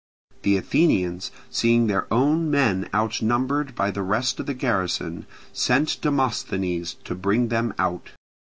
The 0.41 0.57
Athenians, 0.57 1.29
seeing 1.51 1.85
their 1.85 2.11
own 2.11 2.49
men 2.49 2.89
outnumbered 2.91 3.75
by 3.75 3.91
the 3.91 4.01
rest 4.01 4.39
of 4.39 4.47
the 4.47 4.55
garrison, 4.55 5.27
sent 5.53 6.01
Demosthenes 6.01 6.95
to 7.03 7.13
bring 7.13 7.49
them 7.49 7.71
out. 7.77 8.09